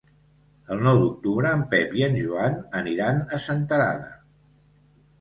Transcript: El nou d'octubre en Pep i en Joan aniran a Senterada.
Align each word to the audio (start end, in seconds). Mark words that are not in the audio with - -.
El 0.75 0.79
nou 0.87 1.01
d'octubre 1.01 1.51
en 1.59 1.61
Pep 1.75 1.95
i 2.01 2.07
en 2.09 2.19
Joan 2.23 2.59
aniran 2.83 3.23
a 3.39 3.45
Senterada. 3.49 4.13